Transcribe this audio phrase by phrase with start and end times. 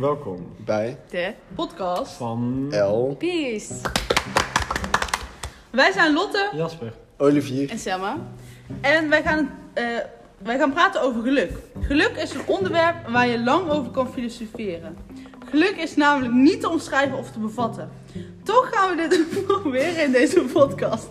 [0.00, 2.12] Welkom bij De podcast.
[2.12, 3.74] van El, Peace.
[5.70, 6.92] Wij zijn Lotte Jasper.
[7.16, 7.70] Olivier.
[7.70, 8.16] En Selma.
[8.80, 9.84] en wij gaan, eh,
[10.38, 11.52] wij gaan praten over geluk.
[11.80, 14.96] Geluk is een onderwerp waar je lang over kan filosoferen.
[15.50, 17.90] Geluk is namelijk niet te omschrijven of te bevatten.
[18.42, 21.08] Toch gaan we dit proberen in deze podcast.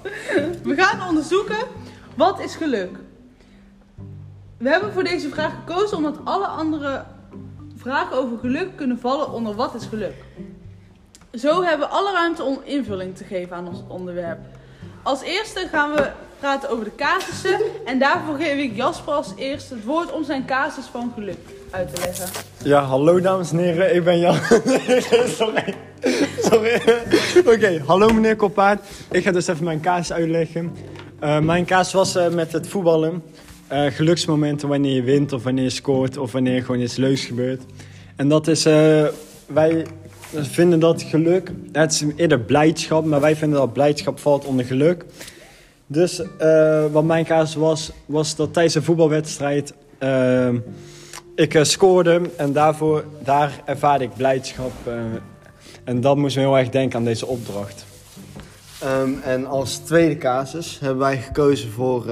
[0.63, 1.67] We gaan onderzoeken
[2.15, 2.97] wat is geluk.
[4.57, 7.05] We hebben voor deze vraag gekozen omdat alle andere
[7.81, 10.15] vragen over geluk kunnen vallen onder wat is geluk.
[11.33, 14.39] Zo hebben we alle ruimte om invulling te geven aan ons onderwerp.
[15.03, 17.59] Als eerste gaan we praten over de casussen.
[17.85, 21.37] En daarvoor geef ik Jasper als eerste het woord om zijn casus van geluk
[21.69, 22.27] uit te leggen.
[22.63, 24.35] Ja, hallo dames en heren, ik ben Jan.
[25.39, 25.75] Sorry.
[26.41, 26.81] Sorry.
[27.45, 28.81] Oké, hallo meneer Koppaard.
[29.11, 30.75] Ik ga dus even mijn kaas uitleggen.
[31.19, 33.23] Eh, mijn kaas was eh, met het voetballen.
[33.69, 37.61] Eh, geluksmomenten wanneer je wint of wanneer je scoort of wanneer gewoon iets leuks gebeurt.
[38.15, 39.05] En dat is, eh,
[39.47, 39.85] wij
[40.33, 45.05] vinden dat geluk, het is eerder blijdschap, maar wij vinden dat blijdschap valt onder geluk.
[45.87, 49.73] Dus eh, wat mijn kaas was, was dat tijdens een voetbalwedstrijd
[51.35, 54.71] ik scoorde en daarvoor, daar ervaarde ik blijdschap.
[55.83, 57.85] en dat moest me heel erg denken aan deze opdracht.
[58.79, 62.05] Ehm, en als tweede casus hebben wij gekozen voor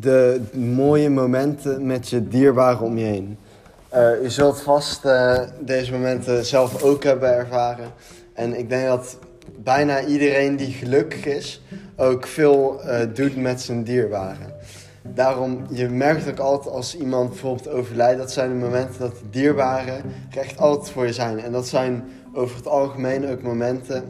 [0.00, 3.38] de mooie momenten met je dierbaren om je heen.
[3.88, 7.90] Eh, u zult vast eh, deze momenten zelf ook hebben ervaren.
[8.34, 9.18] En ik denk dat
[9.56, 11.62] bijna iedereen die gelukkig is
[11.96, 14.56] ook veel eh, doet met zijn dierbaren.
[15.02, 19.30] Daarom, je merkt ook altijd als iemand bijvoorbeeld overlijdt, dat zijn de momenten dat de
[19.30, 21.40] dierbaren er echt altijd voor je zijn.
[21.40, 24.04] En dat zijn over het algemeen ook momenten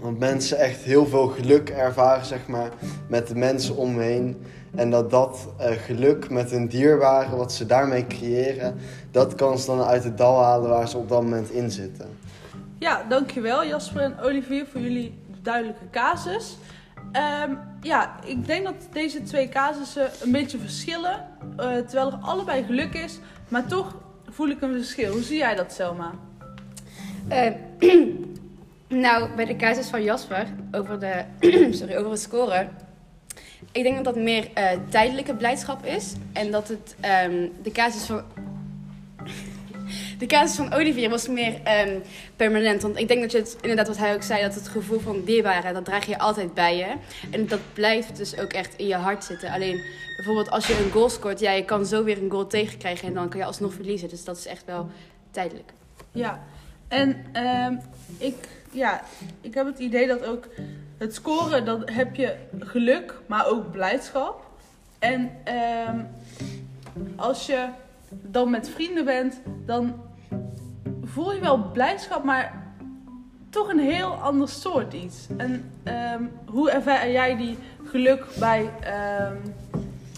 [0.00, 2.68] want mensen echt heel veel geluk ervaren, zeg maar,
[3.08, 4.42] met de mensen om me heen.
[4.74, 8.74] En dat dat eh, geluk met hun dierbaren, wat ze daarmee creëren,
[9.10, 12.06] dat kan ze dan uit het dal halen waar ze op dat moment in zitten.
[12.78, 16.56] Ja, dankjewel Jasper en Olivier voor jullie duidelijke casus.
[17.12, 17.50] Ehm,
[17.80, 21.32] ja, ik denk dat deze twee casussen een beetje verschillen.
[21.56, 23.18] eh, terwijl er allebei geluk is.
[23.48, 23.94] Maar toch
[24.30, 25.12] voel ik een verschil.
[25.12, 26.10] Hoe zie jij dat, Selma?
[27.28, 27.52] Eh,
[28.88, 31.24] nou, bij de casus van Jasper over, de,
[31.78, 32.70] sorry, over het scoren.
[33.72, 36.12] Ik denk dat dat meer eh, tijdelijke blijdschap is.
[36.32, 38.22] En dat het ehm, de casus van.
[40.18, 41.98] De casus van Olivier was meer ehm,
[42.36, 42.82] permanent.
[42.82, 45.24] Want ik denk dat je het, inderdaad wat hij ook zei, dat het gevoel van
[45.24, 46.86] dierbaren, dat draag je altijd bij je.
[47.30, 49.50] En dat blijft dus ook echt in je hart zitten.
[49.50, 49.82] Alleen
[50.16, 53.14] bijvoorbeeld als je een goal scoort, ja, je kan zo weer een goal tegenkrijgen en
[53.14, 54.08] dan kan je alsnog verliezen.
[54.08, 54.88] Dus dat is echt wel
[55.30, 55.72] tijdelijk.
[56.12, 56.44] Ja,
[56.88, 57.76] en ehm,
[58.18, 58.34] ik,
[58.74, 59.00] ja,
[59.40, 60.48] ik heb het idee dat ook
[60.98, 64.46] het scoren, dan heb je geluk, maar ook blijdschap.
[64.98, 65.98] En ehm,
[67.16, 67.66] als je
[68.10, 70.02] dan met vrienden bent, dan
[71.02, 72.62] voel je wel blijdschap, maar
[73.50, 75.26] toch een heel ander soort iets.
[75.36, 79.36] En ehm, hoe ervaar jij die geluk bij, ehm,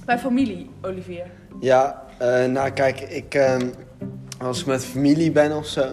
[0.04, 1.26] bij familie, Olivier?
[1.60, 3.40] Ja, eh, nou kijk, ik,
[4.38, 5.88] als ik met familie ben of zo,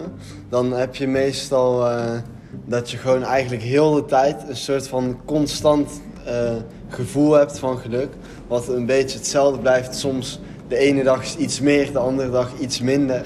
[0.48, 2.18] dan heb je meestal eh,
[2.64, 5.90] dat je gewoon eigenlijk heel de tijd een soort van constant
[6.24, 6.52] eh,
[6.88, 8.08] gevoel hebt van geluk.
[8.46, 9.96] Wat een beetje hetzelfde blijft.
[9.96, 13.24] Soms de ene dag is iets meer, de andere dag iets minder.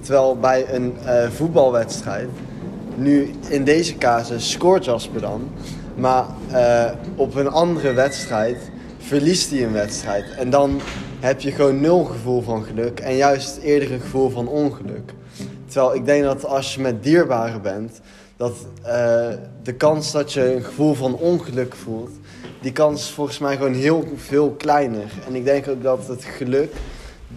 [0.00, 2.28] Terwijl bij een eh, voetbalwedstrijd,
[2.96, 5.50] nu in deze casus scoort Jasper dan.
[5.94, 8.56] Maar eh, op een andere wedstrijd
[8.98, 10.24] verliest hij een wedstrijd.
[10.36, 10.80] En dan
[11.20, 15.12] heb je gewoon nul gevoel van geluk en juist eerder een gevoel van ongeluk.
[15.66, 18.00] Terwijl ik denk dat als je met dierbaren bent,
[18.36, 19.28] dat eh,
[19.62, 22.10] de kans dat je een gevoel van ongeluk voelt,
[22.60, 25.12] die kans is volgens mij gewoon heel veel kleiner.
[25.26, 26.72] En ik denk ook dat het geluk,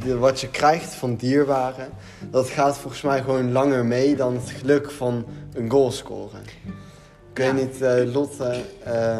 [0.03, 1.89] de, wat je krijgt van dierbaren,
[2.31, 6.41] dat gaat volgens mij gewoon langer mee dan het geluk van een goal scoren.
[7.33, 7.53] Ik weet Ja.
[7.53, 9.19] niet, eh, Lotte, eh,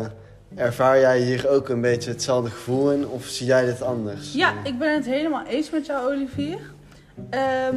[0.56, 4.34] ervaar jij hier ook een beetje hetzelfde gevoel in of zie jij dit anders?
[4.34, 6.60] Ja, ik ben het helemaal eens met jou, Olivier.
[7.30, 7.76] Ehm,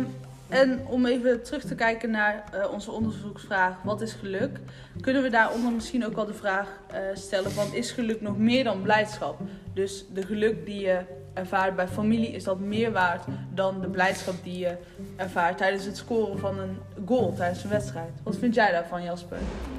[0.50, 4.58] en om even terug te kijken naar eh, onze onderzoeksvraag: wat is geluk?
[5.00, 8.64] Kunnen we daaronder misschien ook wel de vraag eh, stellen: van is geluk nog meer
[8.64, 9.38] dan blijdschap?
[9.75, 10.99] Dus de geluk die je
[11.35, 13.25] ervaart bij familie, is dat meer waard
[13.55, 14.76] dan de blijdschap die je
[15.17, 16.76] ervaart tijdens het scoren van een
[17.06, 18.12] goal tijdens een wedstrijd?
[18.23, 19.38] Wat vind jij daarvan, Jasper?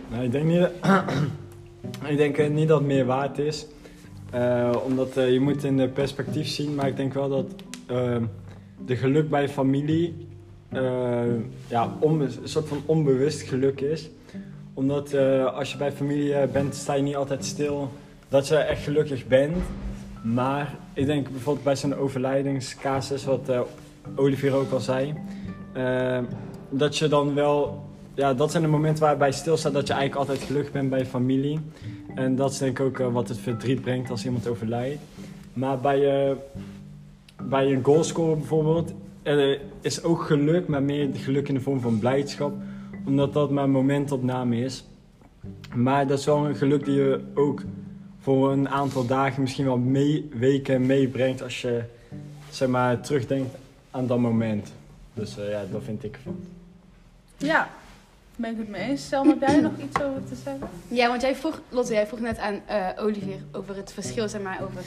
[0.10, 0.68] Nou, ik denk niet,
[2.12, 3.66] ik denk eh, niet dat het meer waard is.
[4.86, 7.46] Omdat je moet in perspectief zien, maar ik denk wel dat
[8.86, 10.30] de geluk bij familie
[10.72, 11.24] eh,
[11.68, 14.10] ja, onbe- een soort van onbewust geluk is.
[14.74, 17.92] Omdat eh, als je bij familie eh, bent, sta je niet altijd stil
[18.30, 19.58] dat je echt gelukkig bent.
[20.24, 23.52] Maar ik denk bijvoorbeeld bij zo'n overlijdingscasus, wat
[24.16, 25.14] Olivier ook al zei.
[26.70, 27.84] dat je dan wel...
[28.14, 30.90] Ja, dat zijn de momenten waar je bij stilstaat dat je eigenlijk altijd gelukkig bent
[30.90, 31.60] bij je familie.
[32.16, 35.02] En dat is denk ik ook wat het verdriet brengt als iemand overlijdt.
[35.54, 36.36] Maar bij,
[37.44, 42.00] bij een goalscorer bijvoorbeeld eh, is ook geluk, maar meer geluk in de vorm van
[42.00, 42.54] blijdschap.
[43.06, 44.84] Omdat dat maar momentopname is.
[45.76, 47.62] Maar dat is wel een geluk die je ook
[48.20, 51.84] voor een aantal dagen, misschien wel mee, weken meebrengt als je
[52.50, 53.56] zeg maar, terugdenkt
[53.92, 54.74] aan dat moment.
[55.14, 56.40] Dus eh, ja, dat vind ik ervan.
[57.38, 57.70] Ja,
[58.36, 59.06] ben ik het mee eens.
[59.06, 60.70] Stel, heb jij nog iets over te zeggen?
[60.88, 64.42] Ja, want jij vroeg, Lotte, jij vroeg net aan eh, Olivier over het verschil, zeg
[64.42, 64.84] maar, over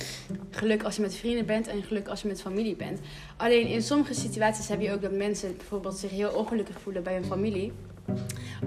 [0.50, 3.00] geluk als je met vrienden bent en geluk als je met familie bent.
[3.36, 7.14] Alleen in sommige situaties heb je ook dat mensen bijvoorbeeld zich heel ongelukkig voelen bij
[7.14, 7.72] hun familie.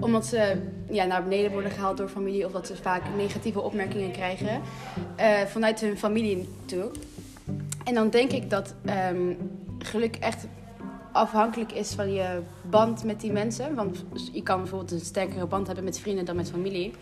[0.00, 4.12] Omdat ze ja, naar beneden worden gehaald door familie of dat ze vaak negatieve opmerkingen
[4.12, 4.60] krijgen
[5.16, 6.90] eh, vanuit hun familie toe.
[7.84, 9.32] En dan denk ik dat ehm,
[9.78, 10.46] geluk echt
[11.12, 12.40] afhankelijk is van je
[12.70, 13.74] band met die mensen.
[13.74, 16.92] Want je kan bijvoorbeeld een sterkere band hebben met vrienden dan met familie.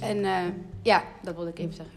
[0.00, 0.40] En eh,
[0.82, 1.94] ja, dat wilde ik even zeggen.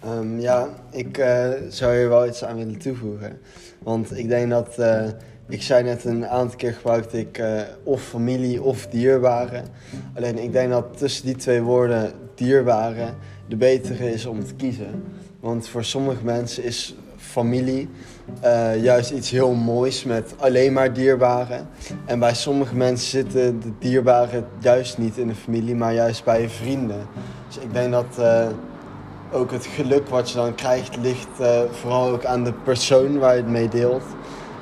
[0.00, 3.40] Ehm, ja, ik eh, zou hier wel iets aan willen toevoegen.
[3.78, 5.08] Want ik denk dat, eh,
[5.48, 7.42] ik zei net een aantal keer gebruikte ik
[7.82, 9.64] of familie of dierbaren.
[10.16, 13.14] Alleen ik denk dat tussen die twee woorden dierbaren
[13.48, 15.04] de betere is om te kiezen.
[15.40, 16.94] Want voor sommige mensen is
[17.30, 17.88] familie
[18.40, 21.68] eh, juist iets heel moois met alleen maar dierbaren.
[22.04, 26.40] En bij sommige mensen zitten de dierbaren juist niet in de familie, maar juist bij
[26.40, 27.06] je vrienden.
[27.46, 28.46] Dus ik denk dat eh,
[29.32, 33.34] ook het geluk wat je dan krijgt ligt eh, vooral ook aan de persoon waar
[33.36, 34.04] je het mee deelt.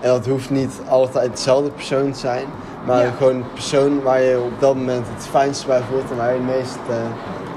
[0.00, 2.46] En dat hoeft niet altijd dezelfde persoon te zijn,
[2.86, 3.10] maar Ja.
[3.10, 6.40] gewoon een persoon waar je op dat moment het fijnst bij voelt en waar je
[6.40, 6.78] het meest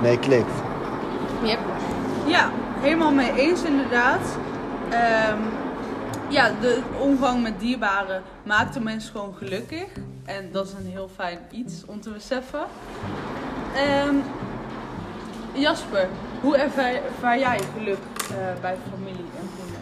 [0.02, 0.52] mee klikt.
[1.44, 1.60] Yep.
[2.26, 2.50] Ja,
[2.82, 4.20] helemaal mee eens inderdaad.
[4.90, 5.40] Ehm,
[6.30, 9.86] ja, de omgang met dierbaren maakt de mens gewoon gelukkig.
[10.26, 12.66] En dat is een heel fijn iets om te beseffen.
[13.76, 14.16] Ehm,
[15.54, 16.08] Jasper,
[16.42, 17.98] hoe ervaar, jij geluk
[18.30, 19.82] eh, bij familie en vrienden?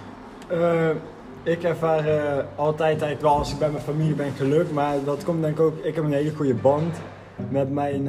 [1.43, 5.23] Eh, ik ervaar eh, altijd wel als ik bij mijn familie ben geluk, maar dat
[5.23, 6.97] komt denk ik ook, ik heb een hele goede band
[7.49, 8.03] met mijn,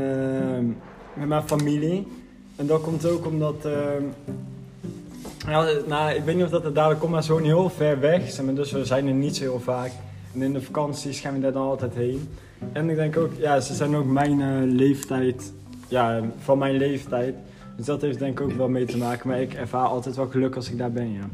[1.14, 2.06] met mijn familie.
[2.56, 3.72] En dat komt ook omdat, eh,
[5.46, 8.30] ja, nou, ik weet niet of dat het dadelijk komt, maar zo'n heel ver weg,
[8.30, 9.90] zeg maar, dus we zijn er niet zo heel vaak.
[10.34, 12.28] En in de vakanties gaan we daar dan altijd heen.
[12.72, 15.52] En ik denk ook, ja, ze zijn ook mijn eh, leeftijd,
[15.88, 17.34] ja, van mijn leeftijd.
[17.76, 20.26] Dus dat heeft denk ik ook wel mee te maken, maar ik ervaar altijd wel
[20.26, 21.24] geluk als ik daar ben, ja.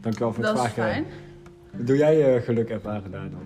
[0.00, 0.92] Dankjewel voor het Dat is vragen.
[0.92, 1.04] fijn.
[1.86, 3.40] Doe jij eh, geluk ervaren daar dan?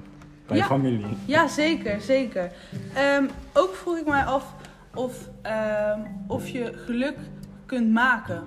[0.47, 0.69] Bij je Ja.
[0.69, 1.07] familie?
[1.25, 2.53] Ja, zeker, zeker.
[2.95, 4.55] Ehm, ook vroeg ik mij af
[4.95, 7.17] of, ehm, of je geluk
[7.67, 8.43] kunt maken.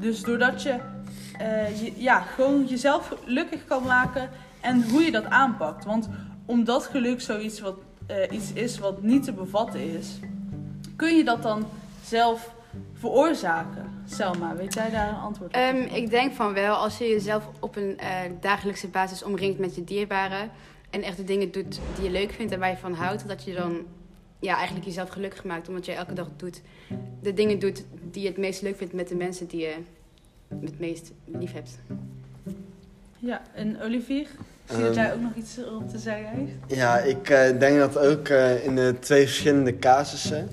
[0.00, 0.78] Dus doordat je,
[1.38, 4.30] eh, je ja, gewoon jezelf gelukkig kan maken
[4.60, 5.84] en hoe je dat aanpakt.
[5.84, 6.08] Want
[6.46, 10.18] omdat geluk zoiets wat, eh, iets is wat niet te bevatten is,
[10.96, 11.66] kun je dat dan
[12.04, 12.54] zelf
[12.92, 13.92] veroorzaken.
[14.06, 15.56] Selma, weet jij daar een antwoord op?
[15.56, 18.08] Ehm, ik denk van wel, als je jezelf op een eh,
[18.40, 20.50] dagelijkse basis omringt met je dierbaren
[20.90, 23.44] en echt de dingen doet die je leuk vindt en waar je van houdt, dat
[23.44, 23.86] je dan
[24.44, 26.60] ja, eigenlijk jezelf gelukkig maakt, omdat je elke dag doet,
[27.20, 29.74] de dingen doet die je het meest leuk vindt met de mensen die je
[30.60, 31.78] het meest lief hebt.
[33.18, 34.26] Ja, en Olivier?
[34.68, 36.78] Zie dat Ehm, jij ook nog iets op te zeggen heeft.
[36.78, 40.48] Ja, ik eh, denk dat ook eh, in de twee verschillende casussen,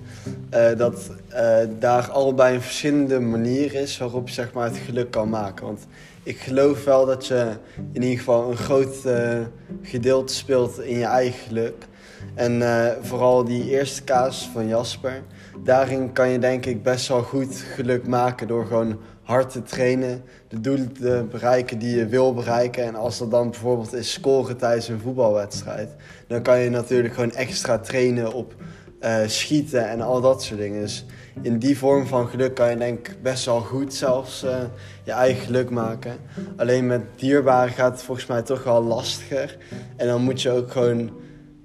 [0.50, 5.12] eh, dat eh, daar allebei een verschillende manier is waarop je zeg maar, het geluk
[5.12, 5.66] kan maken.
[5.66, 5.88] Want
[6.24, 7.52] ik geloof wel dat je
[7.92, 9.40] in ieder geval een groot eh,
[9.82, 11.88] gedeelte speelt in je eigen geluk.
[12.34, 15.22] En eh, vooral die eerste casus van Jasper,
[15.64, 20.24] daarin kan je denk ik best wel goed geluk maken door gewoon hard te trainen,
[20.48, 22.84] de doelen te bereiken die je wil bereiken.
[22.84, 25.90] En als dat dan bijvoorbeeld is scoren tijdens een voetbalwedstrijd,
[26.28, 28.56] dan kan je natuurlijk gewoon extra trainen op
[29.00, 30.82] eh, schieten en al dat soort dingen.
[30.82, 31.06] Dus
[31.42, 34.56] in die vorm van geluk kan je denk ik best wel goed zelfs eh,
[35.04, 36.18] je eigen geluk maken.
[36.58, 39.58] Alleen met dierbaren gaat het volgens mij toch wel lastiger.
[39.96, 41.12] En dan moet je ook gewoon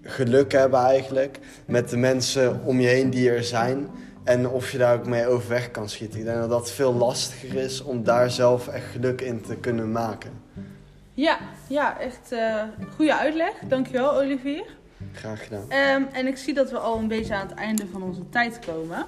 [0.07, 3.89] geluk hebben eigenlijk met de mensen om je heen die er zijn.
[4.25, 6.19] En of je daar ook mee overweg kan schieten.
[6.19, 9.93] Ik denk dat dat veel lastiger is om daar zelf echt geluk in te kunnen
[9.93, 10.31] maken.
[11.15, 12.63] Ja, ja echt eh
[12.95, 13.53] goede uitleg.
[13.69, 14.65] Dankjewel, Olivier.
[15.13, 15.65] Graag gedaan.
[15.69, 18.59] Ehm, en ik zie dat we al een beetje aan het einde van onze tijd
[18.67, 19.05] komen.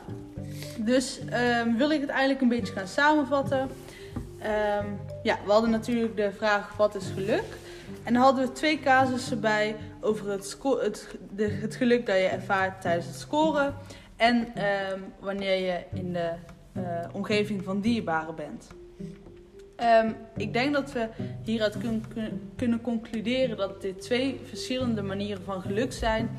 [0.78, 3.68] Dus ehm, wil ik het eigenlijk een beetje gaan samenvatten.
[4.38, 4.86] Ehm,
[5.22, 7.44] ja, we hadden natuurlijk de vraag wat is geluk?
[8.02, 12.22] En dan hadden we twee casussen bij over het, het, de, het geluk dat je
[12.22, 13.74] ervaart tijdens het scoren.
[14.16, 16.30] En ehm, wanneer je in de
[16.72, 18.66] eh, omgeving van dierbaren bent.
[19.76, 21.08] Ehm, ik denk dat we
[21.42, 22.04] hieruit kun-
[22.56, 26.30] kunnen concluderen dat dit twee verschillende manieren van geluk zijn.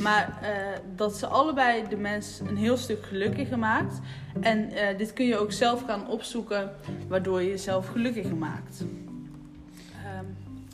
[0.00, 0.48] Maar eh,
[0.96, 3.98] dat ze allebei de mens een heel stuk gelukkiger maakt.
[4.40, 6.70] En eh, dit kun je ook zelf gaan opzoeken,
[7.08, 8.84] waardoor je jezelf gelukkiger maakt.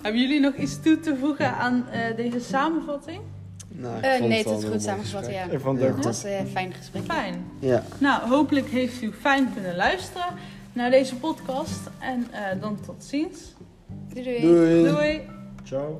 [0.02, 3.21] Hebben jullie nog iets toe te voegen aan eh, deze samenvatting?
[3.69, 5.47] Nou, ik Eh, vond nee, het is een goed samengevat, gesprek.
[5.47, 5.52] ja.
[5.52, 7.02] Ik vond het was een fijn gesprek.
[7.04, 7.45] Fijn.
[7.59, 7.83] Ja.
[7.99, 10.26] Nou, hopelijk heeft u fijn kunnen luisteren
[10.73, 11.80] naar deze podcast.
[11.99, 13.38] En eh, dan tot ziens.
[14.14, 14.40] Doei doei.
[14.40, 14.85] Doei.
[14.92, 15.21] Doei!
[15.64, 15.99] Ciao.